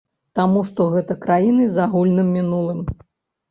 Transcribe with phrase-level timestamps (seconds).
[0.37, 2.83] Таму што гэта краіны з агульным мінулым.